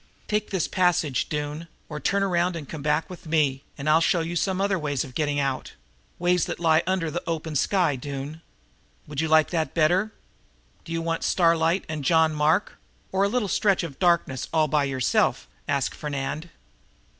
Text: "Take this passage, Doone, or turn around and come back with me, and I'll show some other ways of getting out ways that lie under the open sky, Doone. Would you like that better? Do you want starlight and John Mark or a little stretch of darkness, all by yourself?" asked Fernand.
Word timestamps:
"Take 0.27 0.49
this 0.49 0.67
passage, 0.67 1.29
Doone, 1.29 1.67
or 1.87 1.99
turn 1.99 2.23
around 2.23 2.55
and 2.55 2.67
come 2.67 2.81
back 2.81 3.07
with 3.07 3.27
me, 3.27 3.61
and 3.77 3.87
I'll 3.87 4.01
show 4.01 4.23
some 4.33 4.59
other 4.59 4.79
ways 4.79 5.03
of 5.03 5.13
getting 5.13 5.39
out 5.39 5.73
ways 6.17 6.45
that 6.45 6.59
lie 6.59 6.81
under 6.87 7.11
the 7.11 7.21
open 7.27 7.55
sky, 7.55 7.95
Doone. 7.97 8.41
Would 9.05 9.21
you 9.21 9.27
like 9.27 9.51
that 9.51 9.75
better? 9.75 10.11
Do 10.85 10.91
you 10.91 11.03
want 11.03 11.21
starlight 11.23 11.85
and 11.87 12.03
John 12.03 12.33
Mark 12.33 12.79
or 13.11 13.21
a 13.23 13.29
little 13.29 13.47
stretch 13.47 13.83
of 13.83 13.99
darkness, 13.99 14.47
all 14.51 14.67
by 14.67 14.85
yourself?" 14.85 15.47
asked 15.67 15.93
Fernand. 15.93 16.49